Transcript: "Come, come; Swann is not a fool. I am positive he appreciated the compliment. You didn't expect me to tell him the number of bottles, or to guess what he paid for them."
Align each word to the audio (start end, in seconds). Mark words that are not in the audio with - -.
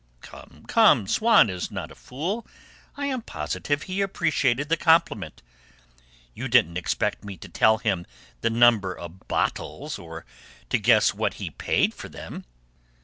"Come, 0.21 0.65
come; 0.67 1.05
Swann 1.05 1.47
is 1.47 1.69
not 1.69 1.91
a 1.91 1.93
fool. 1.93 2.47
I 2.97 3.05
am 3.05 3.21
positive 3.21 3.83
he 3.83 4.01
appreciated 4.01 4.67
the 4.67 4.75
compliment. 4.75 5.43
You 6.33 6.47
didn't 6.47 6.75
expect 6.75 7.23
me 7.23 7.37
to 7.37 7.47
tell 7.47 7.77
him 7.77 8.07
the 8.39 8.49
number 8.49 8.97
of 8.97 9.27
bottles, 9.27 9.99
or 9.99 10.25
to 10.71 10.79
guess 10.79 11.13
what 11.13 11.35
he 11.35 11.51
paid 11.51 11.93
for 11.93 12.09
them." 12.09 12.45